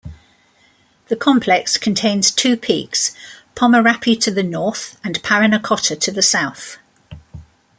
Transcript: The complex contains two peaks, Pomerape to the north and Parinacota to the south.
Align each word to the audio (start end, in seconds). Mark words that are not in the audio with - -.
The 1.09 1.15
complex 1.15 1.77
contains 1.77 2.31
two 2.31 2.57
peaks, 2.57 3.11
Pomerape 3.53 4.19
to 4.21 4.31
the 4.31 4.41
north 4.41 4.97
and 5.03 5.21
Parinacota 5.21 5.95
to 5.99 6.11
the 6.11 6.23
south. 6.23 6.79